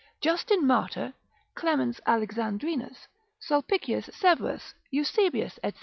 [0.19, 1.13] Justin Martyr,
[1.53, 3.07] Clemens Alexandrinus,
[3.39, 5.79] Sulpicius Severus, Eusebius, etc.